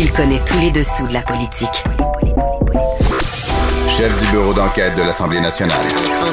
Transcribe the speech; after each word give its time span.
Il 0.00 0.12
connaît 0.12 0.38
tous 0.44 0.60
les 0.60 0.70
dessous 0.70 1.08
de 1.08 1.12
la 1.12 1.22
politique. 1.22 1.82
Chef 3.88 4.16
du 4.20 4.30
bureau 4.30 4.54
d'enquête 4.54 4.96
de 4.96 5.02
l'Assemblée 5.02 5.40
nationale. 5.40 5.84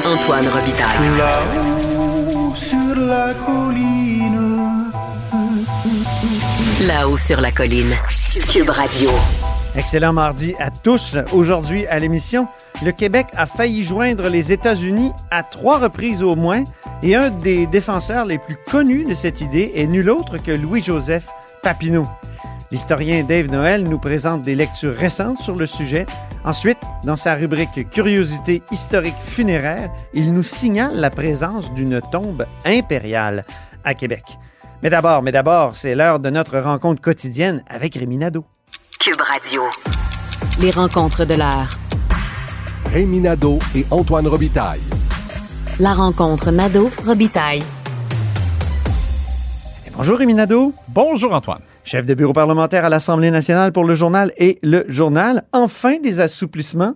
Antoine 0.06 0.46
Robitaille. 0.46 1.16
Là-haut 1.18 2.54
sur 2.54 2.94
la 2.94 3.34
colline. 3.34 4.92
Là-haut 6.86 7.16
sur 7.16 7.40
la 7.40 7.50
colline. 7.50 7.92
Cube 8.52 8.70
Radio. 8.70 9.10
Excellent 9.74 10.12
mardi 10.12 10.54
à 10.60 10.70
tous. 10.70 11.16
Aujourd'hui 11.32 11.88
à 11.88 11.98
l'émission, 11.98 12.46
le 12.84 12.92
Québec 12.92 13.26
a 13.34 13.46
failli 13.46 13.82
joindre 13.82 14.28
les 14.28 14.52
États-Unis 14.52 15.10
à 15.32 15.42
trois 15.42 15.78
reprises 15.78 16.22
au 16.22 16.36
moins 16.36 16.62
et 17.02 17.16
un 17.16 17.30
des 17.30 17.66
défenseurs 17.66 18.26
les 18.26 18.38
plus 18.38 18.58
connus 18.70 19.02
de 19.02 19.16
cette 19.16 19.40
idée 19.40 19.72
est 19.74 19.88
nul 19.88 20.08
autre 20.08 20.38
que 20.38 20.52
Louis-Joseph 20.52 21.26
Papineau. 21.64 22.06
L'historien 22.72 23.22
Dave 23.22 23.48
Noël 23.48 23.84
nous 23.84 23.98
présente 23.98 24.42
des 24.42 24.56
lectures 24.56 24.94
récentes 24.94 25.38
sur 25.38 25.54
le 25.54 25.66
sujet. 25.66 26.04
Ensuite, 26.44 26.78
dans 27.04 27.14
sa 27.14 27.34
rubrique 27.34 27.88
Curiosité 27.90 28.62
historique 28.72 29.14
funéraire, 29.24 29.90
il 30.14 30.32
nous 30.32 30.42
signale 30.42 30.96
la 30.96 31.10
présence 31.10 31.72
d'une 31.74 32.00
tombe 32.10 32.44
impériale 32.64 33.44
à 33.84 33.94
Québec. 33.94 34.24
Mais 34.82 34.90
d'abord, 34.90 35.22
mais 35.22 35.30
d'abord, 35.32 35.76
c'est 35.76 35.94
l'heure 35.94 36.18
de 36.18 36.28
notre 36.28 36.58
rencontre 36.58 37.00
quotidienne 37.00 37.62
avec 37.68 37.94
Rémi 37.94 38.18
Nadeau. 38.18 38.44
Cube 38.98 39.20
Radio. 39.20 39.62
Les 40.60 40.72
rencontres 40.72 41.24
de 41.24 41.34
l'heure. 41.34 41.70
Rémi 42.92 43.20
Nadeau 43.20 43.60
et 43.76 43.86
Antoine 43.92 44.26
Robitaille. 44.26 44.80
La 45.78 45.94
rencontre 45.94 46.50
Nadeau-Robitaille. 46.50 47.62
Bonjour 49.96 50.18
Rémi 50.18 50.34
Nadeau. 50.34 50.72
Bonjour 50.88 51.32
Antoine. 51.32 51.62
Chef 51.86 52.04
de 52.04 52.14
bureau 52.14 52.32
parlementaire 52.32 52.84
à 52.84 52.88
l'Assemblée 52.88 53.30
nationale 53.30 53.70
pour 53.70 53.84
le 53.84 53.94
journal 53.94 54.32
et 54.38 54.58
le 54.64 54.84
journal. 54.88 55.44
Enfin 55.52 56.00
des 56.02 56.18
assouplissements. 56.18 56.94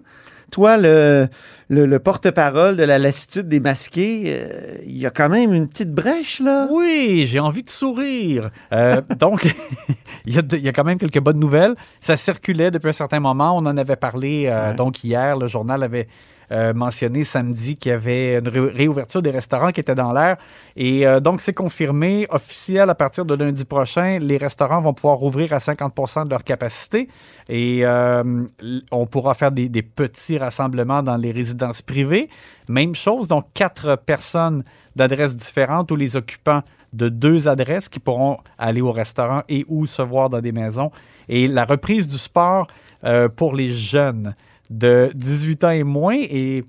Toi, 0.50 0.78
le, 0.78 1.28
le, 1.68 1.86
le 1.86 1.98
porte-parole 2.00 2.76
de 2.76 2.82
la 2.82 2.98
lassitude 2.98 3.46
des 3.46 3.60
masqués, 3.60 4.24
euh, 4.26 4.78
il 4.84 4.98
y 4.98 5.06
a 5.06 5.10
quand 5.10 5.28
même 5.28 5.52
une 5.54 5.68
petite 5.68 5.92
brèche, 5.94 6.40
là. 6.40 6.66
Oui, 6.72 7.24
j'ai 7.28 7.38
envie 7.38 7.62
de 7.62 7.68
sourire. 7.70 8.50
Euh, 8.72 9.00
donc, 9.20 9.44
il 10.26 10.34
y, 10.34 10.38
a 10.38 10.42
y 10.56 10.72
quand 10.72 10.82
même 10.82 10.98
quelques 10.98 11.20
bonnes 11.20 11.38
nouvelles. 11.38 11.76
Ça 12.00 12.16
circulait 12.16 12.72
depuis 12.72 12.88
un 12.88 12.92
certain 12.92 13.20
moment. 13.20 13.56
On 13.56 13.66
en 13.66 13.76
avait 13.76 13.94
parlé 13.94 14.46
euh, 14.48 14.70
Ouais. 14.70 14.74
donc 14.74 15.04
hier. 15.04 15.36
Le 15.36 15.46
journal 15.46 15.84
avait 15.84 16.08
euh, 16.52 16.74
mentionné 16.74 17.22
samedi 17.22 17.76
qu'il 17.76 17.90
y 17.90 17.94
avait 17.94 18.38
une 18.38 18.48
ré- 18.48 18.72
réouverture 18.72 19.22
des 19.22 19.30
restaurants 19.30 19.70
qui 19.70 19.78
était 19.78 19.94
dans 19.94 20.12
l'air. 20.12 20.36
Et 20.74 21.06
euh, 21.06 21.20
donc, 21.20 21.40
c'est 21.40 21.52
confirmé, 21.52 22.26
officiel 22.28 22.90
à 22.90 22.96
partir 22.96 23.24
de 23.24 23.34
lundi 23.34 23.64
prochain. 23.64 24.18
Les 24.18 24.36
restaurants 24.36 24.80
vont 24.80 24.92
pouvoir 24.92 25.16
rouvrir 25.16 25.52
à 25.52 25.58
50% 25.58 26.24
de 26.24 26.30
leur 26.30 26.42
capacité. 26.42 27.06
Et 27.48 27.82
euh, 27.84 28.44
on 28.90 29.06
pourra 29.06 29.34
faire 29.34 29.52
des, 29.52 29.68
petits 29.82 30.38
rassemblements 30.38 31.04
dans 31.04 31.16
les 31.16 31.30
résidences 31.30 31.82
privées. 31.82 32.28
Même 32.68 32.96
chose, 32.96 33.28
donc 33.28 33.44
quatre 33.54 33.94
personnes 33.94 34.64
d'adresses 34.96 35.36
différentes 35.36 35.92
ou 35.92 35.96
les 35.96 36.16
occupants 36.16 36.62
de 36.92 37.08
deux 37.08 37.46
adresses 37.46 37.88
qui 37.88 38.00
pourront 38.00 38.38
aller 38.58 38.80
au 38.80 38.90
restaurant 38.90 39.42
et 39.48 39.64
ou 39.68 39.86
se 39.86 40.02
voir 40.02 40.28
dans 40.30 40.40
des 40.40 40.50
maisons. 40.50 40.90
Et 41.28 41.46
la 41.46 41.64
reprise 41.64 42.08
du 42.08 42.18
sport 42.18 42.66
pour 43.36 43.54
les 43.54 43.72
jeunes 43.72 44.34
de 44.70 45.10
18 45.14 45.64
ans 45.64 45.70
et 45.70 45.82
moins. 45.82 46.16
Et 46.18 46.64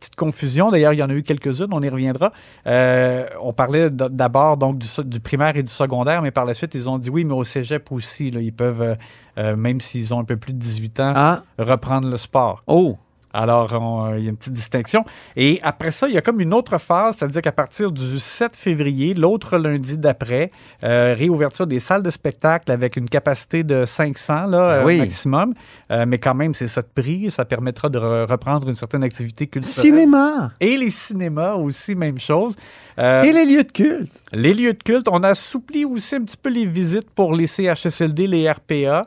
petite 0.00 0.16
confusion, 0.16 0.70
d'ailleurs, 0.70 0.92
il 0.92 0.98
y 0.98 1.02
en 1.02 1.08
a 1.10 1.14
eu 1.14 1.22
quelques-unes, 1.22 1.68
on 1.72 1.82
y 1.82 1.88
reviendra. 1.88 2.32
Euh, 2.66 3.26
on 3.40 3.52
parlait 3.52 3.88
d'abord 3.90 4.56
donc 4.56 4.78
du 5.04 5.20
primaire 5.20 5.56
et 5.56 5.62
du 5.62 5.70
secondaire, 5.72 6.22
mais 6.22 6.30
par 6.30 6.44
la 6.44 6.54
suite, 6.54 6.74
ils 6.74 6.88
ont 6.88 6.98
dit 6.98 7.10
oui, 7.10 7.24
mais 7.24 7.32
au 7.34 7.44
cégep 7.44 7.90
aussi, 7.92 8.30
là, 8.30 8.40
ils 8.40 8.52
peuvent, 8.52 8.82
euh, 8.82 8.94
euh, 9.38 9.56
même 9.56 9.80
s'ils 9.80 10.12
ont 10.14 10.20
un 10.20 10.24
peu 10.24 10.36
plus 10.36 10.52
de 10.52 10.58
18 10.58 11.00
ans, 11.00 11.12
Ah, 11.16 11.42
reprendre 11.58 12.08
le 12.10 12.16
sport. 12.16 12.62
oh, 12.66 12.96
Alors, 13.36 13.70
on- 13.74 14.06
euh, 14.12 14.18
il 14.18 14.24
y 14.24 14.26
a 14.28 14.30
une 14.30 14.36
petite 14.36 14.54
distinction. 14.54 15.04
Et 15.36 15.60
après 15.62 15.90
ça, 15.90 16.08
il 16.08 16.14
y 16.14 16.18
a 16.18 16.22
comme 16.22 16.40
une 16.40 16.54
autre 16.54 16.78
phase, 16.78 17.16
c'est-à-dire 17.18 17.42
qu'à 17.42 17.52
partir 17.52 17.90
du 17.92 18.18
7 18.18 18.56
février, 18.56 19.12
l'autre 19.14 19.58
lundi 19.58 19.98
d'après, 19.98 20.48
euh, 20.84 21.14
réouverture 21.16 21.66
des 21.66 21.80
salles 21.80 22.02
de 22.02 22.10
spectacle 22.10 22.72
avec 22.72 22.96
une 22.96 23.08
capacité 23.08 23.62
de 23.62 23.84
500 23.84 24.46
là, 24.46 24.58
euh, 24.58 24.84
Oui. 24.84 24.98
maximum. 24.98 25.52
Euh, 25.90 26.04
mais 26.08 26.18
quand 26.18 26.34
même, 26.34 26.54
c'est 26.54 26.66
ça 26.66 26.80
de 26.82 26.88
prix. 26.94 27.30
Ça 27.30 27.44
permettra 27.44 27.88
de 27.88 27.98
re- 27.98 28.26
reprendre 28.30 28.68
une 28.68 28.74
certaine 28.74 29.02
activité 29.02 29.46
culturelle. 29.46 29.84
cinéma 29.84 30.52
Et 30.60 30.76
les 30.76 30.90
cinémas 30.90 31.54
aussi, 31.54 31.94
même 31.94 32.18
chose. 32.18 32.56
Euh, 32.98 33.22
et 33.22 33.32
les 33.32 33.44
lieux 33.44 33.64
de 33.64 33.72
culte. 33.72 34.12
les 34.32 34.54
lieux 34.54 34.72
de 34.72 34.82
culte, 34.82 35.08
on 35.10 35.22
a 35.22 35.28
assoupli 35.30 35.84
aussi 35.84 36.14
un 36.14 36.22
petit 36.22 36.38
peu 36.38 36.48
les 36.48 36.64
visites 36.64 37.10
pour 37.10 37.34
les 37.34 37.46
CHSLD, 37.46 38.26
les 38.26 38.50
RPA, 38.50 39.04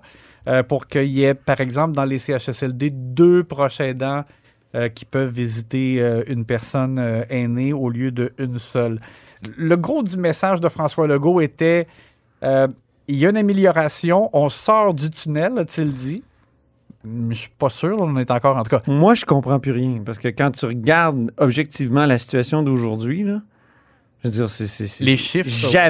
euh, 0.49 0.63
pour 0.63 0.87
qu'il 0.87 1.05
y 1.05 1.23
ait, 1.23 1.35
par 1.35 1.61
exemple, 1.61 1.93
dans 1.93 2.05
les 2.05 2.19
CHSLD, 2.19 2.89
deux 2.91 3.43
proches 3.43 3.79
aidants 3.79 4.25
euh, 4.75 4.87
qui 4.87 5.03
peuvent 5.03 5.33
visiter 5.33 5.99
euh, 5.99 6.21
une 6.27 6.45
personne 6.45 6.99
euh, 6.99 7.23
aînée 7.29 7.73
au 7.73 7.89
lieu 7.89 8.11
d'une 8.11 8.59
seule. 8.59 8.99
Le 9.41 9.75
gros 9.75 10.03
du 10.03 10.15
message 10.15 10.61
de 10.61 10.69
François 10.69 11.07
Legault 11.07 11.41
était 11.41 11.88
il 12.43 13.15
y 13.15 13.25
a 13.25 13.31
une 13.31 13.38
amélioration, 13.38 14.29
on 14.31 14.47
sort 14.49 14.93
du 14.93 15.09
tunnel, 15.09 15.57
a-t-il 15.57 15.91
dit? 15.91 16.23
Je 17.03 17.33
suis 17.33 17.49
pas 17.57 17.71
sûr, 17.71 17.97
on 17.99 18.15
est 18.17 18.29
encore 18.29 18.57
en 18.57 18.61
tout 18.61 18.69
cas. 18.69 18.83
Moi, 18.85 19.15
je 19.15 19.25
comprends 19.25 19.57
plus 19.57 19.71
rien. 19.71 20.03
Parce 20.05 20.19
que 20.19 20.27
quand 20.27 20.51
tu 20.51 20.67
regardes 20.67 21.31
objectivement 21.38 22.05
la 22.05 22.19
situation 22.19 22.61
d'aujourd'hui, 22.61 23.25
je 23.25 23.39
veux 24.23 24.29
dire, 24.29 24.49
c'est. 24.49 24.99
Les 25.03 25.17
chiffres, 25.17 25.49
ça. 25.49 25.89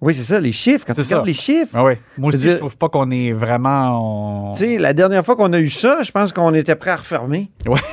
Oui, 0.00 0.14
c'est 0.14 0.24
ça, 0.24 0.40
les 0.40 0.52
chiffres. 0.52 0.84
Quand 0.86 0.94
tu 0.94 1.02
regardes 1.02 1.26
les 1.26 1.34
chiffres. 1.34 1.72
Ah. 1.74 1.82
Moi 2.18 2.30
Je 2.32 2.36
aussi, 2.38 2.48
je 2.50 2.56
trouve 2.56 2.76
pas 2.78 2.88
qu'on 2.88 3.10
est 3.10 3.32
vraiment. 3.32 4.50
on- 4.50 4.52
Tu 4.54 4.60
sais, 4.60 4.78
la 4.78 4.92
dernière 4.94 5.24
fois 5.24 5.36
qu'on 5.36 5.52
a 5.52 5.58
eu 5.60 5.68
ça, 5.70 6.02
je 6.02 6.10
pense 6.10 6.32
qu'on 6.32 6.54
était 6.54 6.74
prêt 6.76 6.90
à 6.92 6.96
refermer. 6.96 7.50
Ouais. 7.66 7.80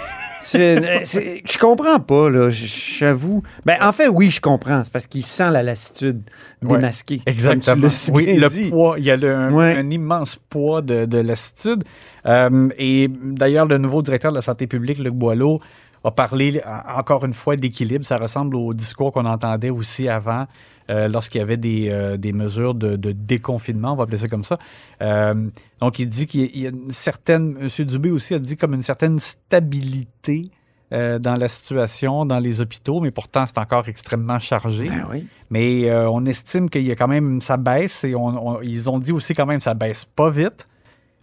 Euh, 0.55 0.99
je 1.03 1.57
comprends 1.57 1.99
pas, 1.99 2.29
là. 2.29 2.49
J'avoue. 2.49 3.43
Ben, 3.65 3.75
en 3.81 3.91
fait, 3.91 4.07
oui, 4.07 4.31
je 4.31 4.39
comprends. 4.39 4.81
C'est 4.81 4.93
parce 4.93 5.05
qu'il 5.05 5.23
sent 5.23 5.49
la 5.51 5.61
lassitude 5.61 6.21
des 6.61 6.75
Ouais. 6.75 6.89
Exactement. 7.25 7.89
si 7.89 8.11
oui, 8.11 8.37
le 8.37 8.47
dit. 8.47 8.69
poids, 8.69 8.95
il 8.97 9.03
y 9.03 9.11
a 9.11 9.17
le- 9.17 9.35
un, 9.35 9.51
Ouais. 9.53 9.75
un 9.77 9.89
immense 9.89 10.37
poids 10.49 10.81
de, 10.81 11.03
de 11.03 11.17
lassitude. 11.17 11.83
Euh, 12.25 12.69
et 12.77 13.09
d'ailleurs, 13.09 13.65
le 13.65 13.77
nouveau 13.77 14.01
directeur 14.01 14.31
de 14.31 14.37
la 14.37 14.41
santé 14.41 14.67
publique, 14.67 14.99
Luc 14.99 15.15
Boileau, 15.15 15.59
a 16.05 16.11
parlé 16.11 16.61
en- 16.65 16.99
encore 16.99 17.25
une 17.25 17.33
fois 17.33 17.57
d'équilibre. 17.57 18.05
Ça 18.05 18.17
ressemble 18.17 18.55
au 18.55 18.73
discours 18.73 19.11
qu'on 19.11 19.25
entendait 19.25 19.71
aussi 19.71 20.07
avant, 20.07 20.45
euh, 20.89 21.07
lorsqu'il 21.07 21.39
y 21.39 21.41
avait 21.41 21.57
des, 21.57 21.89
euh, 21.89 22.17
des 22.17 22.33
mesures 22.33 22.73
de, 22.75 22.95
de 22.95 23.11
déconfinement, 23.11 23.93
on 23.93 23.95
va 23.95 24.03
appeler 24.03 24.17
ça 24.17 24.27
comme 24.27 24.43
ça. 24.43 24.57
Euh, 25.01 25.49
donc, 25.79 25.99
il 25.99 26.07
dit 26.09 26.27
qu'il 26.27 26.57
y 26.57 26.65
a- 26.65 26.69
une 26.69 26.91
certaine. 26.91 27.57
M. 27.59 27.85
Dubé 27.85 28.11
aussi 28.11 28.33
a 28.33 28.39
dit 28.39 28.55
comme 28.55 28.73
une 28.73 28.81
certaine 28.81 29.19
stabilité. 29.19 30.49
dans 30.89 31.35
la 31.37 31.49
situation, 31.49 32.25
dans 32.25 32.39
les 32.39 32.61
hôpitaux, 32.61 33.01
mais 33.01 33.11
pourtant 33.11 33.45
c'est 33.45 33.57
encore 33.57 33.89
extrêmement 33.89 34.39
chargé. 34.39 34.87
Ben 34.87 35.05
oui. 35.11 35.27
Mais 35.49 35.91
on 36.07 36.25
estime 36.25 36.69
qu'il 36.69 36.83
y 36.87 36.91
a 36.91 36.95
quand 36.95 37.09
même, 37.09 37.41
ça 37.41 37.57
baisse 37.57 38.05
et 38.05 38.15
on- 38.15 38.47
on- 38.55 38.61
ils 38.61 38.89
ont 38.89 38.97
dit 38.97 39.11
aussi 39.11 39.33
quand 39.33 39.45
même 39.45 39.59
ça 39.59 39.73
baisse 39.73 40.05
pas 40.05 40.29
vite. 40.29 40.65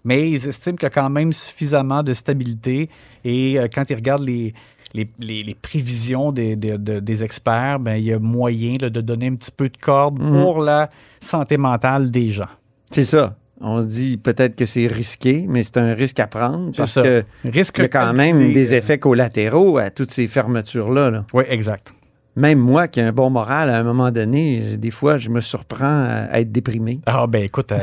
Mais 0.04 0.28
ils 0.28 0.46
estiment 0.48 0.76
qu'il 0.76 0.82
y 0.84 0.86
a 0.86 0.90
quand 0.90 1.08
même 1.08 1.32
suffisamment 1.32 2.02
de 2.02 2.12
stabilité. 2.12 2.90
Et 3.24 3.58
euh, 3.58 3.68
quand 3.74 3.88
ils 3.88 3.94
regardent 3.96 4.26
les, 4.26 4.52
les, 4.94 5.08
les- 5.18 5.42
les 5.42 5.54
prévisions 5.54 6.30
des, 6.32 6.56
des- 6.56 6.78
de- 6.78 7.00
des 7.00 7.22
experts, 7.24 7.78
ben, 7.80 7.96
il 7.96 8.04
y 8.04 8.12
a 8.12 8.18
moyen 8.18 8.74
là, 8.80 8.90
de 8.90 9.00
donner 9.00 9.26
un 9.28 9.34
petit 9.34 9.50
peu 9.50 9.68
de 9.68 9.76
corde 9.76 10.18
Mhm. 10.20 10.40
pour 10.42 10.60
la 10.62 10.88
santé 11.20 11.56
mentale 11.56 12.10
des 12.10 12.30
gens. 12.30 12.48
C'est 12.90 13.04
ça. 13.04 13.36
On 13.60 13.80
se 13.80 13.86
dit 13.86 14.16
peut-être 14.18 14.56
que 14.56 14.66
c'est 14.66 14.86
risqué, 14.86 15.46
mais 15.48 15.62
c'est 15.62 15.78
un 15.78 15.94
risque 15.94 16.20
à 16.20 16.26
prendre 16.26 16.70
parce 16.76 16.92
ça. 16.92 17.02
que 17.02 17.24
Risque 17.44 17.76
il 17.78 17.82
y 17.82 17.84
a 17.84 17.88
quand 17.88 18.12
même 18.12 18.52
des 18.52 18.72
euh, 18.72 18.76
effets 18.78 18.98
collatéraux 18.98 19.78
à 19.78 19.90
toutes 19.90 20.10
ces 20.10 20.26
fermetures-là. 20.26 21.10
là. 21.10 21.24
Oui, 21.32 21.44
exact. 21.48 21.94
Même 22.36 22.58
moi 22.58 22.88
qui 22.88 22.98
ai 22.98 23.04
un 23.04 23.12
bon 23.12 23.30
moral, 23.30 23.70
à 23.70 23.76
un 23.78 23.84
moment 23.84 24.10
donné, 24.10 24.76
des 24.76 24.90
fois, 24.90 25.18
je 25.18 25.30
me 25.30 25.40
surprends 25.40 26.04
à 26.30 26.40
être 26.40 26.50
déprimé. 26.50 27.00
Ah 27.06 27.28
ben 27.28 27.44
écoute, 27.44 27.70
euh, 27.70 27.78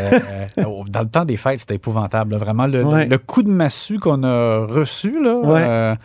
euh, 0.59 0.63
au- 0.65 0.83
dans 0.89 0.99
le 0.99 1.05
temps 1.07 1.23
des 1.23 1.37
fêtes, 1.37 1.61
c'était 1.61 1.75
épouvantable. 1.75 2.33
là. 2.33 2.37
Vraiment, 2.37 2.67
le, 2.67 2.83
Ouais. 2.83 3.05
le- 3.05 3.11
le 3.11 3.17
coup 3.17 3.43
de 3.43 3.49
massue 3.49 3.97
qu'on 3.97 4.23
a 4.23 4.65
reçu, 4.65 5.23
là, 5.23 5.35
Ouais. 5.39 5.63
euh, 5.65 5.95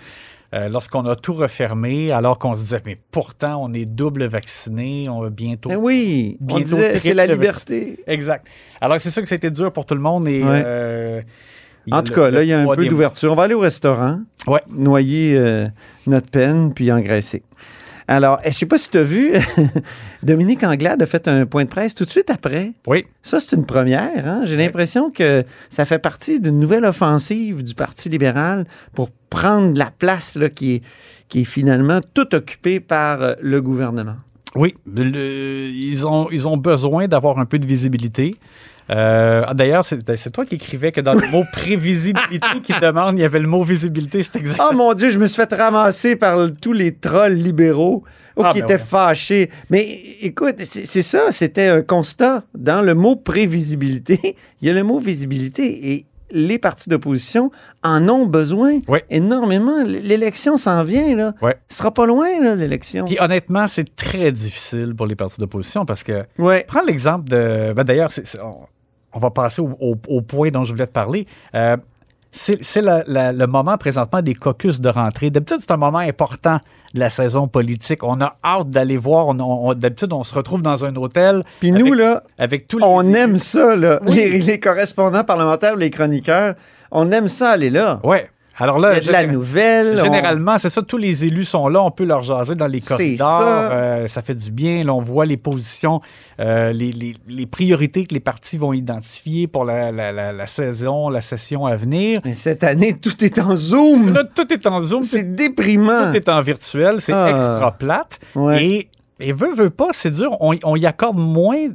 euh, 0.64 0.68
lorsqu'on 0.68 1.04
a 1.06 1.14
tout 1.16 1.34
refermé, 1.34 2.10
alors 2.12 2.38
qu'on 2.38 2.56
se 2.56 2.62
disait, 2.62 2.82
mais 2.86 2.98
pourtant, 3.10 3.62
on 3.62 3.72
est 3.74 3.84
double 3.84 4.26
vacciné, 4.26 5.04
on 5.08 5.20
va 5.20 5.30
bientôt. 5.30 5.68
Ben 5.68 5.76
oui, 5.76 6.38
on 6.40 6.44
Bientôt 6.46 6.62
disait, 6.76 6.98
c'est 6.98 7.14
la 7.14 7.26
liberté. 7.26 7.98
Exact. 8.06 8.46
Alors, 8.80 9.00
c'est 9.00 9.10
sûr 9.10 9.22
que 9.22 9.28
c'était 9.28 9.50
dur 9.50 9.72
pour 9.72 9.86
tout 9.86 9.94
le 9.94 10.00
monde. 10.00 10.26
Et, 10.28 10.42
Ouais. 10.42 10.62
euh, 10.64 11.20
En 11.92 12.02
tout 12.02 12.12
le- 12.12 12.14
cas, 12.16 12.30
là, 12.30 12.42
il 12.42 12.48
y 12.48 12.52
a 12.52 12.60
un 12.60 12.74
peu 12.74 12.86
d'ouverture. 12.86 13.30
On 13.32 13.36
va 13.36 13.44
aller 13.44 13.54
au 13.54 13.60
restaurant, 13.60 14.20
Ouais. 14.46 14.60
noyer 14.74 15.34
euh, 15.36 15.68
notre 16.06 16.30
peine, 16.30 16.72
puis 16.74 16.90
engraisser. 16.90 17.42
Alors, 18.08 18.38
eh, 18.44 18.52
je 18.52 18.58
sais 18.58 18.66
pas 18.66 18.78
si 18.78 18.88
tu 18.90 18.98
as 18.98 19.02
vu, 19.02 19.32
Dominique 20.22 20.62
Anglade 20.64 21.02
a 21.02 21.06
fait 21.06 21.26
un 21.28 21.44
point 21.46 21.64
de 21.64 21.68
presse 21.68 21.94
tout 21.94 22.04
de 22.04 22.10
suite 22.10 22.30
après. 22.30 22.72
Oui. 22.86 23.04
Ça, 23.22 23.40
c'est 23.40 23.56
une 23.56 23.66
première. 23.66 24.26
hein? 24.28 24.40
J'ai 24.44 24.56
l'impression 24.56 25.10
que 25.10 25.44
ça 25.70 25.84
fait 25.84 25.98
partie 25.98 26.38
d'une 26.40 26.58
nouvelle 26.60 26.84
offensive 26.84 27.62
du 27.64 27.74
Parti 27.74 28.08
libéral 28.08 28.64
pour 28.94 29.10
prendre 29.40 29.76
la 29.78 29.90
place 29.90 30.36
là, 30.36 30.48
qui, 30.48 30.76
est, 30.76 30.82
qui 31.28 31.40
est 31.42 31.44
finalement 31.44 32.00
toute 32.14 32.32
occupée 32.34 32.80
par 32.80 33.22
euh, 33.22 33.34
le 33.42 33.60
gouvernement. 33.60 34.16
Oui, 34.54 34.74
le- 34.86 35.68
ils, 35.68 36.06
ont, 36.06 36.28
ils 36.30 36.48
ont 36.48 36.56
besoin 36.56 37.06
d'avoir 37.08 37.38
un 37.38 37.44
peu 37.44 37.58
de 37.58 37.66
visibilité. 37.66 38.30
Euh, 38.90 39.42
ah, 39.46 39.52
D'ailleurs, 39.52 39.84
c'est 39.84 40.30
toi 40.32 40.46
qui 40.46 40.54
écrivais 40.54 40.92
que 40.92 41.02
dans 41.02 41.12
le 41.12 41.26
mot 41.30 41.44
prévisibilité 41.52 42.46
qui 42.62 42.72
demande, 42.80 43.18
il 43.18 43.20
y 43.20 43.24
avait 43.24 43.40
le 43.40 43.48
mot 43.48 43.62
visibilité. 43.62 44.22
C'est 44.22 44.36
exact. 44.36 44.62
Oh 44.64 44.74
mon 44.74 44.94
Dieu, 44.94 45.10
je 45.10 45.18
me 45.18 45.26
suis 45.26 45.36
fait 45.36 45.52
ramasser 45.54 46.16
par 46.16 46.38
le- 46.38 46.50
tous 46.54 46.72
les 46.72 46.92
trolls 46.94 47.34
libéraux 47.34 48.04
oh, 48.36 48.42
Ah, 48.44 48.52
qui 48.52 48.60
ben 48.60 48.64
étaient 48.64 48.74
ouais. 48.82 48.88
fâchés. 48.88 49.50
Mais 49.70 49.82
écoute, 50.22 50.56
c'est 50.62 51.02
ça, 51.02 51.30
c'était 51.32 51.68
un 51.68 51.82
constat. 51.82 52.44
Dans 52.54 52.80
le 52.80 52.94
mot 52.94 53.16
prévisibilité, 53.16 54.36
il 54.62 54.68
y 54.68 54.70
a 54.70 54.74
le 54.74 54.84
mot 54.84 54.98
visibilité 55.00 55.92
et 55.92 56.06
les 56.30 56.58
partis 56.58 56.88
d'opposition 56.88 57.50
en 57.82 58.08
ont 58.08 58.26
besoin 58.26 58.80
énormément. 59.10 59.82
L'élection 59.84 60.56
s'en 60.56 60.82
vient, 60.84 61.14
là. 61.14 61.34
Ouais. 61.42 61.56
Ce 61.68 61.76
sera 61.78 61.92
pas 61.92 62.06
loin, 62.06 62.40
là, 62.40 62.54
l'élection. 62.54 63.04
Puis 63.04 63.16
honnêtement, 63.20 63.66
c'est 63.68 63.94
très 63.96 64.32
difficile 64.32 64.94
pour 64.96 65.06
les 65.06 65.14
partis 65.16 65.38
d'opposition 65.38 65.84
parce 65.86 66.02
que 66.02 66.24
Ouais. 66.38 66.64
Prends 66.68 66.82
l'exemple 66.82 67.28
de. 67.28 67.72
ben, 67.74 67.84
D'ailleurs, 67.84 68.10
on, 68.42 68.50
on 69.12 69.18
va 69.18 69.30
passer 69.30 69.62
au, 69.62 69.70
au- 69.80 69.96
au 70.08 70.20
point 70.22 70.50
dont 70.50 70.64
je 70.64 70.72
voulais 70.72 70.86
te 70.86 70.92
parler. 70.92 71.26
Euh, 71.54 71.76
c'est 72.36 72.82
le 72.82 73.46
moment 73.46 73.76
présentement 73.78 74.20
des 74.22 74.34
caucus 74.34 74.80
de 74.80 74.88
rentrée. 74.88 75.30
D'habitude, 75.30 75.58
c'est 75.60 75.70
un 75.70 75.76
moment 75.76 75.98
important 75.98 76.58
de 76.94 77.00
la 77.00 77.08
saison 77.10 77.48
politique. 77.48 78.04
On 78.04 78.20
a 78.20 78.36
hâte 78.44 78.70
d'aller 78.70 78.96
voir. 78.96 79.28
On- 79.28 79.40
on- 79.70 79.74
D'habitude, 79.74 80.12
on 80.12 80.22
se 80.22 80.34
retrouve 80.34 80.62
dans 80.62 80.84
un 80.84 80.94
hôtel. 80.96 81.42
Puis 81.60 81.72
nous, 81.72 81.86
avec- 81.86 81.98
là, 81.98 82.22
Avec 82.38 82.68
tous 82.68 82.78
les. 82.78 82.84
on 82.86 83.02
aime 83.14 83.38
ça, 83.38 83.74
là. 83.76 84.00
Oui. 84.06 84.14
Les, 84.14 84.38
les 84.40 84.60
correspondants 84.60 85.24
parlementaires, 85.24 85.76
les 85.76 85.90
chroniqueurs, 85.90 86.54
on 86.90 87.10
aime 87.12 87.28
ça 87.28 87.50
aller 87.50 87.70
là. 87.70 88.00
Ouais. 88.04 88.30
Alors 88.58 88.78
Il 88.78 88.82
là, 88.82 88.94
y 88.94 88.96
a 88.96 89.00
de 89.00 89.12
la 89.12 89.22
géné- 89.24 89.32
nouvelle. 89.32 89.98
on- 90.00 90.04
Généralement, 90.04 90.56
c'est 90.58 90.70
ça, 90.70 90.80
tous 90.82 90.96
les 90.96 91.24
élus 91.26 91.44
sont 91.44 91.68
là, 91.68 91.82
on 91.82 91.90
peut 91.90 92.04
leur 92.04 92.22
jaser 92.22 92.54
dans 92.54 92.66
les 92.66 92.80
corridors, 92.80 93.40
ça. 93.42 93.70
euh, 93.72 94.08
ça 94.08 94.22
fait 94.22 94.34
du 94.34 94.50
bien, 94.50 94.82
là, 94.82 94.94
on 94.94 94.98
voit 94.98 95.26
les 95.26 95.36
positions, 95.36 96.00
euh, 96.40 96.72
les, 96.72 96.90
les- 96.92 97.16
les 97.28 97.46
priorités 97.46 98.06
que 98.06 98.14
les 98.14 98.20
partis 98.20 98.56
vont 98.56 98.72
identifier 98.72 99.46
pour 99.46 99.64
la, 99.66 99.92
la- 99.92 100.10
la- 100.12 100.32
la 100.32 100.46
saison, 100.46 101.08
la 101.10 101.20
session 101.20 101.66
à 101.66 101.76
venir. 101.76 102.20
Mais 102.24 102.34
cette 102.34 102.64
année, 102.64 102.96
tout 102.98 103.22
est 103.22 103.38
en 103.38 103.54
Zoom. 103.56 104.14
Là, 104.14 104.24
tout 104.24 104.50
est 104.52 104.66
en 104.66 104.80
Zoom, 104.80 105.02
C'est 105.02 105.18
c'est- 105.18 105.22
déprimant. 105.24 106.10
tout 106.10 106.16
est 106.16 106.28
en 106.28 106.40
virtuel, 106.40 107.00
c'est 107.00 107.12
Ah. 107.12 107.30
extra 107.30 107.72
plate. 107.72 108.18
Ouais. 108.34 108.64
Et, 108.64 108.88
et 109.18 109.32
veut, 109.32 109.54
veut 109.54 109.70
pas, 109.70 109.88
c'est 109.92 110.10
dur, 110.10 110.36
on, 110.40 110.54
on 110.64 110.76
y 110.76 110.84
accorde 110.84 111.16
moins 111.16 111.68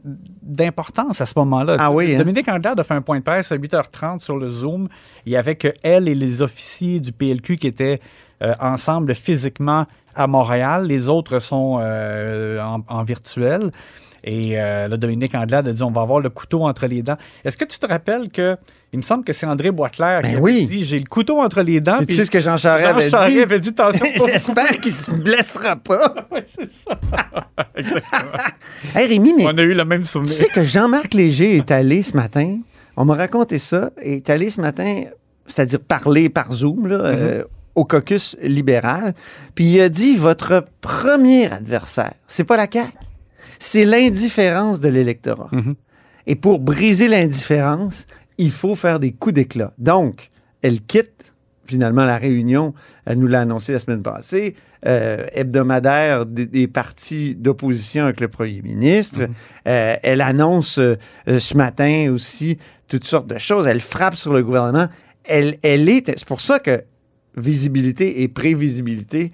d'importance 0.43 1.21
à 1.21 1.25
ce 1.25 1.33
moment-là. 1.38 1.77
Ah 1.79 1.91
oui, 1.91 2.13
hein? 2.13 2.19
Dominique 2.19 2.47
Anglade 2.47 2.79
a 2.79 2.83
fait 2.83 2.93
un 2.93 3.01
point 3.01 3.17
de 3.19 3.23
presse 3.23 3.51
à 3.51 3.57
8h30 3.57 4.19
sur 4.19 4.38
le 4.38 4.47
Zoom. 4.47 4.88
Il 5.25 5.31
y 5.31 5.38
avait 5.38 5.55
que 5.55 5.69
elle 5.83 6.07
et 6.07 6.15
les 6.15 6.41
officiers 6.41 6.99
du 6.99 7.11
PLQ 7.11 7.57
qui 7.57 7.67
étaient 7.67 7.99
euh, 8.43 8.53
ensemble 8.59 9.15
physiquement 9.15 9.85
à 10.15 10.27
Montréal. 10.27 10.85
Les 10.85 11.07
autres 11.09 11.39
sont 11.39 11.79
euh, 11.81 12.59
en, 12.59 12.81
en 12.88 13.03
virtuel. 13.03 13.71
Et 14.23 14.59
euh, 14.59 14.88
là, 14.88 14.97
Dominique 14.97 15.33
Anglade 15.35 15.68
a 15.68 15.73
dit 15.73 15.81
on 15.83 15.91
va 15.91 16.01
avoir 16.01 16.19
le 16.19 16.29
couteau 16.29 16.63
entre 16.63 16.85
les 16.88 17.01
dents. 17.01 17.18
Est-ce 17.44 17.57
que 17.57 17.65
tu 17.65 17.79
te 17.79 17.88
rappelles 17.88 18.29
que, 18.29 18.56
il 18.94 18.97
me 18.97 19.01
semble 19.01 19.23
que 19.23 19.33
c'est 19.33 19.45
André 19.47 19.71
Boitler 19.71 20.19
qui 20.21 20.27
Ben 20.27 20.31
avait 20.33 20.41
oui. 20.41 20.65
dit 20.65 20.83
j'ai 20.85 21.00
le 21.00 21.06
couteau 21.06 21.41
entre 21.41 21.62
les 21.62 21.79
dents. 21.79 21.97
Puis 21.97 22.07
tu 22.07 22.13
sais 22.15 22.25
ce 22.25 22.31
que 22.31 22.39
Jean 22.39 22.57
Charest 22.57 22.85
Jean 22.88 22.95
avait 22.97 23.09
Charest 23.09 23.35
dit? 23.35 23.41
avait 23.41 23.59
dit 23.59 23.69
attention. 23.69 24.06
J'espère 24.27 24.79
qu'il 24.79 24.91
se 24.91 25.12
blessera 25.12 25.75
pas. 25.77 26.13
Ouais, 26.31 26.45
c'est 26.56 26.69
ça. 26.71 27.00
Exactement. 27.75 28.31
Hey 28.95 29.07
Rémi, 29.07 29.33
mais 29.38 29.45
On 29.47 29.57
a 29.57 29.62
eu 29.63 29.73
le 29.73 29.85
même 29.85 30.03
tu 30.03 30.09
souvenir. 30.09 30.31
sais 30.33 30.47
que 30.47 30.63
Jean-Marc 30.63 31.13
Léger 31.13 31.57
est 31.57 31.71
allé 31.71 32.03
ce 32.03 32.15
matin, 32.15 32.59
on 32.97 33.06
m'a 33.06 33.15
raconté 33.15 33.57
ça, 33.59 33.89
est 34.01 34.29
allé 34.29 34.50
ce 34.50 34.62
matin, 34.62 35.03
c'est-à-dire 35.47 35.79
parler 35.79 36.29
par 36.29 36.51
Zoom, 36.51 36.88
là, 36.88 36.95
euh, 36.95 37.44
au 37.75 37.85
caucus 37.85 38.38
libéral, 38.41 39.13
puis 39.56 39.65
il 39.65 39.81
a 39.81 39.89
dit 39.89 40.15
votre 40.15 40.65
premier 40.81 41.51
adversaire, 41.51 42.13
c'est 42.27 42.44
pas 42.44 42.57
la 42.57 42.67
CAQ, 42.71 42.88
c'est 43.61 43.85
l'indifférence 43.85 44.81
de 44.81 44.89
l'électorat. 44.89 45.49
Mhm. 45.51 45.75
Et 46.25 46.35
pour 46.35 46.59
briser 46.59 47.07
l'indifférence, 47.07 48.07
il 48.39 48.49
faut 48.49 48.75
faire 48.75 48.99
des 48.99 49.11
coups 49.11 49.35
d'éclat. 49.35 49.71
Donc, 49.77 50.29
elle 50.63 50.81
quitte 50.81 51.33
finalement 51.65 52.05
la 52.05 52.17
réunion, 52.17 52.73
elle 53.05 53.19
nous 53.19 53.27
l'a 53.27 53.41
annoncé 53.41 53.71
la 53.71 53.77
semaine 53.77 54.01
passée, 54.01 54.55
euh, 54.87 55.27
hebdomadaire 55.31 56.25
des, 56.25 56.47
des 56.47 56.67
partis 56.67 57.35
d'opposition 57.35 58.05
avec 58.05 58.19
le 58.19 58.29
premier 58.29 58.63
ministre. 58.63 59.27
Euh, 59.67 59.95
elle 60.01 60.21
annonce 60.21 60.79
euh, 60.79 60.97
ce 61.27 61.55
matin 61.55 62.11
aussi 62.11 62.57
toutes 62.87 63.05
sortes 63.05 63.27
de 63.27 63.37
choses. 63.37 63.67
Elle 63.67 63.79
frappe 63.79 64.15
sur 64.15 64.33
le 64.33 64.43
gouvernement. 64.43 64.87
Elle, 65.23 65.59
elle 65.61 65.87
est. 65.87 66.07
C'est 66.17 66.27
pour 66.27 66.41
ça 66.41 66.57
que 66.57 66.83
visibilité 67.37 68.23
et 68.23 68.27
prévisibilité, 68.27 69.31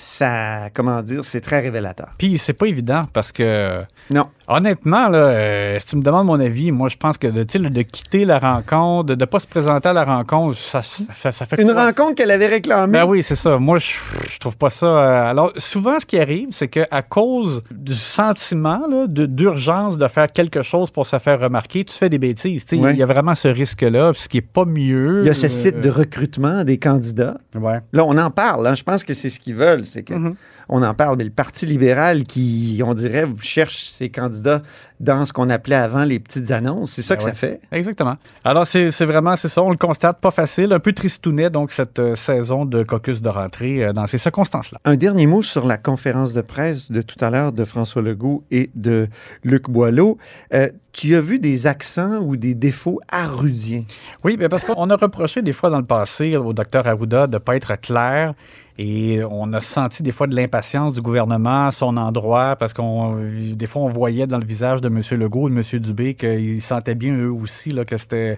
ça, 0.00 0.70
comment 0.74 1.02
dire, 1.02 1.24
c'est 1.24 1.40
très 1.40 1.60
révélateur. 1.60 2.08
Puis 2.18 2.38
c'est 2.38 2.52
pas 2.52 2.66
évident 2.66 3.02
parce 3.12 3.32
que 3.32 3.78
Non. 4.10 4.26
honnêtement, 4.48 5.08
là, 5.08 5.18
euh, 5.18 5.78
si 5.78 5.86
tu 5.88 5.96
me 5.96 6.02
demandes 6.02 6.26
mon 6.26 6.40
avis, 6.40 6.72
moi 6.72 6.88
je 6.88 6.96
pense 6.96 7.18
que 7.18 7.26
de, 7.26 7.42
de 7.42 7.82
quitter 7.82 8.24
la 8.24 8.38
rencontre, 8.38 9.06
de 9.06 9.14
ne 9.14 9.24
pas 9.24 9.38
se 9.38 9.46
présenter 9.46 9.88
à 9.88 9.92
la 9.92 10.04
rencontre, 10.04 10.56
ça, 10.56 10.82
ça 10.82 11.04
fait, 11.12 11.32
ça 11.32 11.46
fait 11.46 11.60
Une 11.60 11.72
quoi? 11.72 11.84
rencontre 11.86 12.14
qu'elle 12.16 12.30
avait 12.30 12.46
réclamée. 12.48 12.92
Ben 12.98 13.04
oui, 13.04 13.22
c'est 13.22 13.36
ça. 13.36 13.58
Moi, 13.58 13.78
je, 13.78 13.94
je 14.28 14.38
trouve 14.38 14.56
pas 14.56 14.70
ça. 14.70 14.86
euh, 14.86 15.30
alors, 15.30 15.52
souvent, 15.56 15.98
ce 16.00 16.06
qui 16.06 16.18
arrive, 16.18 16.48
c'est 16.50 16.68
qu'à 16.68 17.02
cause 17.02 17.62
du 17.70 17.94
sentiment 17.94 18.86
là, 18.88 19.06
de- 19.06 19.26
d'urgence 19.26 19.98
de, 19.98 20.08
faire 20.08 20.26
quelque 20.26 20.62
chose 20.62 20.90
pour 20.90 21.06
se 21.06 21.18
faire 21.18 21.38
remarquer, 21.40 21.84
tu 21.84 21.94
fais 21.94 22.08
des 22.08 22.18
bêtises. 22.18 22.64
Ouais. 22.72 22.92
Il 22.92 22.98
y 22.98 23.02
a 23.02 23.06
vraiment 23.06 23.34
ce 23.34 23.48
risque-là, 23.48 24.12
ce 24.14 24.28
qui 24.28 24.38
est 24.38 24.40
pas 24.40 24.64
mieux. 24.64 25.20
Il 25.22 25.26
y 25.26 25.30
a 25.30 25.34
ce 25.34 25.46
euh, 25.46 25.48
site 25.48 25.80
de 25.80 25.90
recrutement 25.90 26.64
des 26.64 26.78
candidats. 26.78 27.36
Ouais. 27.54 27.80
Là, 27.92 28.04
on 28.04 28.16
en 28.18 28.30
parle. 28.30 28.66
hein. 28.66 28.74
Je 28.74 28.82
pense 28.82 29.04
que 29.04 29.14
c'est 29.14 29.30
ce 29.30 29.38
qu'ils 29.40 29.54
veulent. 29.54 29.84
C'est 29.90 30.02
que 30.02 30.14
Mhm. 30.14 30.34
on 30.68 30.82
en 30.82 30.94
parle. 30.94 31.16
Mais 31.18 31.24
le 31.24 31.30
Parti 31.30 31.66
libéral 31.66 32.22
qui, 32.24 32.80
on 32.86 32.94
dirait, 32.94 33.26
cherche 33.42 33.82
ses 33.82 34.08
candidats 34.08 34.62
dans 35.00 35.24
ce 35.26 35.32
qu'on 35.32 35.48
appelait 35.50 35.76
avant 35.76 36.04
les 36.04 36.18
petites 36.20 36.50
annonces. 36.50 36.92
C'est 36.92 37.02
ça 37.02 37.14
Ben 37.16 37.20
que 37.20 37.24
ouais. 37.24 37.30
ça 37.30 37.36
fait? 37.36 37.60
Exactement. 37.72 38.16
Alors, 38.44 38.66
c'est 38.66 38.88
vraiment, 39.04 39.34
c'est 39.36 39.48
ça, 39.48 39.62
on 39.62 39.70
le 39.70 39.76
constate, 39.76 40.20
pas 40.20 40.30
facile, 40.30 40.72
un 40.72 40.78
peu 40.78 40.92
tristounet, 40.92 41.50
donc, 41.50 41.72
cette 41.72 41.98
euh, 41.98 42.14
saison 42.14 42.64
de 42.66 42.82
caucus 42.84 43.20
de 43.22 43.28
rentrée 43.28 43.84
euh, 43.84 43.92
dans 43.92 44.06
ces 44.06 44.18
circonstances-là. 44.18 44.78
Un 44.84 44.96
dernier 44.96 45.26
mot 45.26 45.42
sur 45.42 45.66
la 45.66 45.78
conférence 45.78 46.32
de 46.34 46.40
presse 46.42 46.90
de 46.92 47.02
tout 47.02 47.22
à 47.24 47.30
l'heure 47.30 47.52
de 47.52 47.64
François 47.64 48.02
Legault 48.02 48.44
et 48.50 48.70
de 48.74 49.08
Luc 49.42 49.68
Boileau. 49.70 50.18
Euh, 50.54 50.68
tu 50.92 51.14
as 51.14 51.20
vu 51.20 51.38
des 51.38 51.66
accents 51.66 52.18
ou 52.20 52.36
des 52.36 52.54
défauts 52.54 53.00
arudiens? 53.08 53.84
Oui, 54.24 54.36
mais 54.38 54.48
parce 54.48 54.64
qu'on 54.64 54.90
a 54.90 54.96
reproché 54.96 55.40
des 55.40 55.52
fois 55.52 55.70
dans 55.70 55.78
le 55.78 55.84
passé 55.86 56.36
au 56.36 56.52
docteur 56.52 56.86
Arruda 56.86 57.26
de 57.26 57.34
ne 57.34 57.38
pas 57.38 57.56
être 57.56 57.80
clair 57.80 58.34
et 58.82 59.20
on 59.30 59.52
a 59.52 59.60
senti 59.60 60.02
des 60.02 60.10
fois 60.10 60.26
de 60.26 60.34
l'impatience 60.34 60.94
du 60.94 61.02
gouvernement 61.02 61.66
à 61.66 61.70
son 61.70 61.98
endroit 61.98 62.56
parce 62.56 62.72
qu'on 62.72 63.14
des 63.54 63.66
fois 63.66 63.82
on 63.82 63.86
voyait 63.86 64.26
dans 64.26 64.38
le 64.38 64.44
visage 64.46 64.80
de 64.80 64.88
M. 64.88 65.00
Legault 65.20 65.48
et 65.48 65.52
de 65.52 65.56
M. 65.58 65.80
Dubé 65.80 66.14
qu'ils 66.14 66.62
sentaient 66.62 66.94
bien 66.94 67.14
eux 67.14 67.30
aussi 67.30 67.70
là, 67.72 67.84
que 67.84 67.98
c'était 67.98 68.36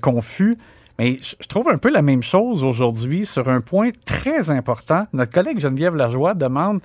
confus. 0.00 0.56
Mais 1.00 1.18
je 1.20 1.46
trouve 1.48 1.68
un 1.68 1.78
peu 1.78 1.90
la 1.90 2.00
même 2.00 2.22
chose 2.22 2.62
aujourd'hui 2.62 3.26
sur 3.26 3.48
un 3.48 3.60
point 3.60 3.90
très 4.04 4.50
important. 4.50 5.08
Notre 5.12 5.32
collègue 5.32 5.58
Geneviève 5.58 5.96
Lajoie 5.96 6.34
demande 6.34 6.78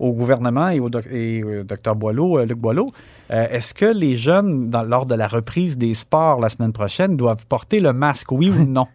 au 0.00 0.12
gouvernement 0.12 0.68
et 0.68 0.80
au, 0.80 0.90
doc- 0.90 1.06
et 1.10 1.42
docteur 1.64 1.94
Boileau, 1.94 2.38
euh, 2.38 2.44
Luc 2.44 2.58
Boileau, 2.58 2.90
euh, 3.30 3.46
est-ce 3.50 3.72
que 3.72 3.86
les 3.86 4.14
jeunes, 4.16 4.70
lors 4.86 5.06
de 5.06 5.14
la 5.14 5.28
reprise 5.28 5.78
des 5.78 5.94
sports 5.94 6.40
la 6.40 6.48
semaine 6.50 6.72
prochaine, 6.72 7.16
doivent 7.16 7.46
porter 7.46 7.78
le 7.80 7.92
masque, 7.94 8.30
oui 8.32 8.50
ou 8.50 8.64
non? 8.66 8.88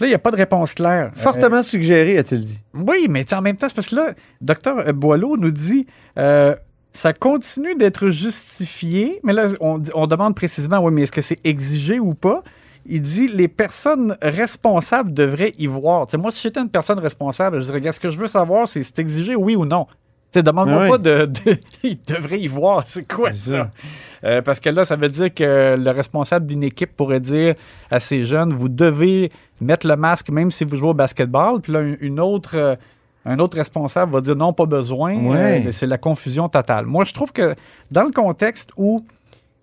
Là, 0.00 0.06
il 0.06 0.10
n'y 0.10 0.14
a 0.14 0.18
pas 0.18 0.30
de 0.30 0.36
réponse 0.36 0.74
claire. 0.74 1.10
Euh, 1.16 1.20
Fortement 1.20 1.62
suggéré, 1.62 2.18
a-t-il 2.18 2.42
dit. 2.42 2.60
oui, 2.74 3.06
mais 3.08 3.32
en 3.34 3.42
même 3.42 3.56
temps, 3.56 3.68
c'est 3.68 3.74
parce 3.74 3.88
que 3.88 3.96
là, 3.96 4.14
docteur 4.40 4.92
Boileau 4.94 5.36
nous 5.36 5.50
dit 5.50 5.86
euh, 6.18 6.54
ça 6.92 7.12
continue 7.12 7.74
d'être 7.74 8.08
justifié, 8.08 9.20
mais 9.22 9.32
là, 9.32 9.46
on, 9.60 9.78
demande 9.78 10.34
précisément, 10.34 10.78
oui, 10.78 10.92
mais 10.92 11.02
est-ce 11.02 11.12
que 11.12 11.20
c'est 11.20 11.38
exigé 11.44 12.00
ou 12.00 12.14
pas? 12.14 12.42
Il 12.86 13.02
dit 13.02 13.28
les 13.28 13.48
personnes 13.48 14.16
responsables 14.22 15.12
devraient 15.12 15.52
y 15.58 15.66
voir. 15.66 16.06
Moi, 16.16 16.30
si 16.30 16.42
j'étais 16.42 16.60
une 16.60 16.70
personne 16.70 16.98
responsable, 16.98 17.60
je 17.60 17.70
dirais, 17.70 17.92
ce 17.92 18.00
que 18.00 18.08
je 18.08 18.18
veux 18.18 18.28
savoir, 18.28 18.66
c'est 18.66 18.82
si 18.82 18.90
c'est 18.94 19.00
exigé, 19.00 19.36
oui 19.36 19.54
ou 19.54 19.64
non. 19.64 19.86
Tu 20.32 20.42
demande-moi 20.42 20.82
Ouais, 20.82 20.88
pas 20.90 20.98
de, 20.98 21.24
de- 21.26 21.58
Il 21.82 21.98
devrait 22.06 22.38
y 22.40 22.46
voir, 22.48 22.86
c'est 22.86 23.10
quoi 23.10 23.32
ça? 23.32 23.70
Euh, 24.24 24.42
parce 24.42 24.60
que 24.60 24.68
là, 24.68 24.84
ça 24.84 24.96
veut 24.96 25.08
dire 25.08 25.32
que 25.32 25.74
le 25.78 25.90
responsable 25.90 26.44
d'une 26.46 26.62
équipe 26.64 26.94
pourrait 26.96 27.20
dire 27.20 27.54
à 27.90 27.98
ces 27.98 28.24
jeunes, 28.24 28.52
vous 28.52 28.68
devez 28.68 29.32
mettre 29.60 29.86
le 29.86 29.96
masque 29.96 30.28
même 30.30 30.50
si 30.50 30.64
vous 30.64 30.76
jouez 30.76 30.90
au 30.90 30.94
basketball. 30.94 31.60
Puis 31.62 31.72
là, 31.72 31.80
une- 32.00 32.20
autre, 32.20 32.56
euh, 32.56 32.76
un 33.24 33.38
autre 33.38 33.56
responsable 33.56 34.12
va 34.12 34.20
dire 34.20 34.36
non, 34.36 34.52
pas 34.52 34.66
besoin. 34.66 35.14
Euh, 35.68 35.72
c'est 35.72 35.86
la 35.86 35.98
confusion 35.98 36.48
totale. 36.50 36.86
Moi, 36.86 37.04
je 37.04 37.14
trouve 37.14 37.32
que 37.32 37.54
dans 37.90 38.02
le 38.04 38.12
contexte 38.12 38.70
où 38.76 39.04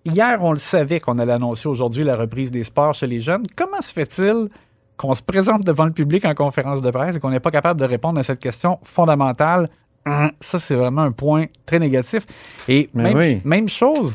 hier, 0.04 0.38
on 0.40 0.50
le 0.52 0.58
savait 0.58 0.98
qu'on 0.98 1.18
allait 1.20 1.32
annoncer 1.32 1.68
aujourd'hui 1.68 2.02
la 2.02 2.16
reprise 2.16 2.50
des 2.50 2.64
sports 2.64 2.94
chez 2.94 3.06
les 3.06 3.20
jeunes, 3.20 3.44
comment 3.56 3.80
se 3.80 3.92
fait-il 3.92 4.48
qu'on 4.96 5.14
se 5.14 5.22
présente 5.22 5.62
devant 5.64 5.84
le 5.84 5.92
public 5.92 6.24
en 6.24 6.34
conférence 6.34 6.80
de 6.80 6.90
presse 6.90 7.16
et 7.16 7.20
qu'on 7.20 7.30
n'est 7.30 7.40
pas 7.40 7.50
capable 7.50 7.78
de 7.78 7.84
répondre 7.84 8.18
à 8.18 8.22
cette 8.24 8.40
question 8.40 8.78
fondamentale? 8.82 9.68
Hum, 10.06 10.30
Ça, 10.40 10.58
c'est 10.58 10.74
vraiment 10.74 11.02
un 11.02 11.12
point 11.12 11.46
très 11.64 11.78
négatif. 11.78 12.26
Et 12.68 12.88
même, 12.94 13.16
oui. 13.16 13.40
même 13.44 13.68
chose, 13.68 14.14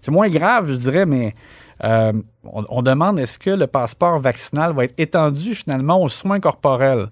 c'est 0.00 0.10
moins 0.10 0.28
grave, 0.28 0.70
je 0.70 0.76
dirais, 0.76 1.06
mais 1.06 1.34
euh, 1.84 2.12
on, 2.44 2.64
on 2.68 2.82
demande 2.82 3.18
est-ce 3.18 3.38
que 3.38 3.50
le 3.50 3.66
passeport 3.66 4.18
vaccinal 4.18 4.72
va 4.72 4.84
être 4.84 4.94
étendu 4.98 5.54
finalement 5.54 6.02
aux 6.02 6.08
soins 6.08 6.40
corporels? 6.40 7.08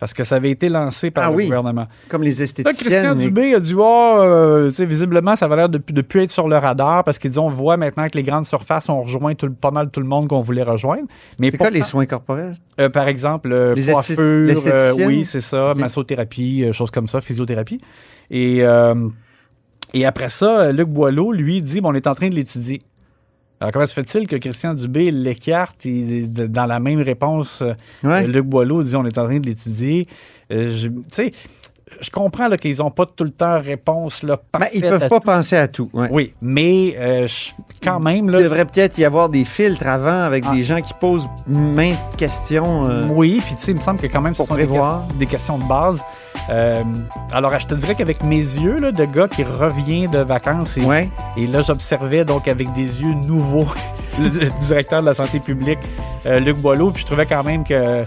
Parce 0.00 0.14
que 0.14 0.24
ça 0.24 0.36
avait 0.36 0.50
été 0.50 0.68
lancé 0.70 1.10
par 1.10 1.24
Ah 1.26 1.30
le 1.30 1.36
oui. 1.36 1.44
gouvernement. 1.44 1.86
Comme 2.08 2.22
les 2.22 2.34
Là, 2.36 2.44
esthéticiennes. 2.44 2.74
Christian 2.90 3.14
Dubé 3.14 3.54
a 3.54 3.60
dit 3.60 3.74
oh, 3.76 4.16
euh, 4.18 4.68
tu 4.70 4.76
sais, 4.76 4.86
visiblement, 4.86 5.36
ça 5.36 5.46
va 5.46 5.56
l'air 5.56 5.68
de, 5.68 5.78
de 5.86 6.00
plus 6.02 6.22
être 6.22 6.30
sur 6.30 6.48
le 6.48 6.56
radar 6.56 7.04
parce 7.04 7.18
qu'ils 7.18 7.30
dit 7.32 7.38
on 7.38 7.48
voit 7.48 7.76
maintenant 7.76 8.08
que 8.08 8.16
les 8.16 8.22
grandes 8.22 8.46
surfaces 8.46 8.88
ont 8.88 9.02
rejoint 9.02 9.34
tout 9.34 9.52
pas 9.52 9.70
mal 9.70 9.90
tout 9.90 10.00
le 10.00 10.06
monde 10.06 10.26
qu'on 10.28 10.40
voulait 10.40 10.62
rejoindre. 10.62 11.04
Mais 11.38 11.50
C'est 11.50 11.58
quoi 11.58 11.68
les 11.70 11.82
soins 11.82 12.06
corporels? 12.06 12.56
euh, 12.80 12.88
par 12.88 13.08
exemple, 13.08 13.52
euh, 13.52 13.74
Les 13.74 13.92
coiffure, 13.92 14.16
euh, 14.20 14.94
oui, 15.06 15.24
c'est 15.26 15.42
ça, 15.42 15.72
Ok. 15.72 15.76
massothérapie, 15.78 16.64
euh, 16.64 16.72
choses 16.72 16.90
comme 16.90 17.06
ça, 17.06 17.20
physiothérapie. 17.20 17.78
Et, 18.30 18.58
euh, 18.64 18.94
et 19.92 20.06
après 20.06 20.28
ça, 20.30 20.72
Luc 20.72 20.88
Boileau, 20.88 21.30
lui, 21.32 21.60
dit 21.60 21.80
bon, 21.82 21.90
on 21.90 21.94
est 21.94 22.06
en 22.06 22.14
train 22.14 22.30
de 22.30 22.34
l'étudier. 22.34 22.80
Alors, 23.60 23.72
comment 23.72 23.86
se 23.86 23.92
fait-il 23.92 24.26
que 24.26 24.36
Christian 24.36 24.72
Dubé 24.74 25.10
l'écarte 25.10 25.84
et 25.84 26.26
dans 26.26 26.64
la 26.66 26.80
même 26.80 27.00
réponse, 27.02 27.60
euh, 27.62 27.74
Ouais. 28.02 28.26
Luc 28.26 28.46
Boileau 28.46 28.82
dit 28.82 28.96
on 28.96 29.04
est 29.04 29.18
en 29.18 29.26
train 29.26 29.38
de 29.38 29.46
l'étudier? 29.46 30.06
Euh, 30.52 30.72
Tu 30.74 30.90
sais, 31.10 31.30
je 32.00 32.10
comprends 32.10 32.48
là, 32.48 32.56
qu'ils 32.56 32.78
n'ont 32.78 32.90
pas 32.90 33.04
tout 33.06 33.24
le 33.24 33.30
temps 33.30 33.58
réponse 33.60 34.22
là, 34.22 34.36
Ben, 34.36 34.42
parfaite 34.60 34.70
ils 34.74 34.80
peuvent 34.82 35.08
pas 35.08 35.20
tout. 35.20 35.26
penser 35.26 35.56
à 35.56 35.68
tout. 35.68 35.90
ouais. 35.92 36.08
Oui, 36.10 36.34
mais 36.40 36.94
euh, 36.98 37.26
je- 37.26 37.50
quand 37.82 38.00
même, 38.00 38.28
là, 38.30 38.38
Il 38.38 38.44
devrait 38.44 38.64
peut-être 38.64 38.96
y 38.98 39.04
avoir 39.04 39.28
des 39.28 39.44
filtres 39.44 39.86
avant 39.86 40.22
avec 40.22 40.44
Ah. 40.48 40.54
des 40.54 40.62
gens 40.62 40.80
qui 40.80 40.94
posent 40.94 41.28
maintes 41.46 41.98
questions. 42.16 42.88
euh, 42.88 43.06
Oui, 43.10 43.40
puis 43.44 43.54
tu 43.56 43.62
sais, 43.62 43.70
il 43.72 43.76
me 43.76 43.80
semble 43.80 43.98
que 44.00 44.06
quand 44.06 44.20
même, 44.20 44.34
ce 44.34 44.44
sont 44.44 44.54
des, 44.54 44.66
des 45.18 45.26
questions 45.26 45.58
de 45.58 45.64
base. 45.64 46.02
Euh, 46.48 46.82
alors, 47.32 47.56
je 47.58 47.66
te 47.66 47.74
dirais 47.74 47.94
qu'avec 47.94 48.24
mes 48.24 48.36
yeux 48.38 48.78
là, 48.80 48.92
de 48.92 49.04
gars 49.04 49.28
qui 49.28 49.44
revient 49.44 50.06
de 50.08 50.18
vacances, 50.18 50.76
et, 50.78 50.82
Ouais. 50.84 51.08
et 51.36 51.46
là, 51.46 51.60
j'observais 51.60 52.24
donc 52.24 52.48
avec 52.48 52.72
des 52.72 53.02
yeux 53.02 53.14
nouveaux 53.26 53.66
le, 54.18 54.28
le 54.28 54.50
directeur 54.66 55.00
de 55.00 55.06
la 55.06 55.14
santé 55.14 55.38
publique, 55.40 55.78
euh, 56.26 56.38
Luc 56.40 56.56
Boileau, 56.58 56.90
puis 56.90 57.02
je 57.02 57.06
trouvais 57.06 57.26
quand 57.26 57.44
même 57.44 57.64
que 57.64 58.02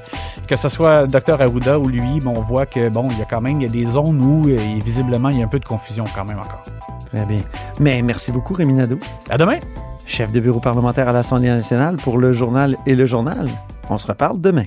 que 0.48 0.56
ce 0.58 0.68
soit 0.70 1.08
Dr 1.08 1.42
Arruda 1.42 1.80
ou 1.80 1.88
lui, 1.88 2.20
bon, 2.22 2.34
on 2.36 2.42
voit 2.42 2.66
que 2.66 2.90
bon, 2.90 3.08
il 3.12 3.18
y 3.20 3.22
a 3.22 3.26
quand 3.26 3.40
même 3.42 3.62
il 3.62 3.64
y 3.64 3.68
a 3.68 3.70
des 3.86 3.90
zones 3.90 4.22
où 4.24 4.48
euh, 4.50 4.58
visiblement 4.84 5.30
il 5.30 5.40
y 5.40 5.42
a 5.42 5.46
un 5.46 5.50
peu 5.50 5.60
de 5.60 5.66
confusion 5.66 6.04
quand 6.14 6.26
même 6.26 6.40
encore. 6.40 6.64
Très 7.12 7.26
bien. 7.26 7.42
Mais 7.80 8.02
merci 8.02 8.32
beaucoup, 8.32 8.54
Rémi 8.54 8.74
Nadeau, 8.74 8.98
À 9.30 9.38
demain. 9.38 9.58
chef 10.06 10.32
de 10.32 10.40
bureau 10.42 10.60
parlementaire 10.60 11.08
à 11.08 11.14
l'Assemblée 11.14 11.48
nationale 11.50 11.96
pour 11.98 12.18
le 12.18 12.34
journal 12.34 12.76
et 12.86 12.96
le 12.96 13.06
journal. 13.06 13.48
On 13.90 13.98
se 13.98 14.08
reparle 14.08 14.42
demain. 14.42 14.66